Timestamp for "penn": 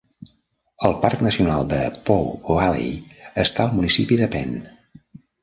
4.39-4.59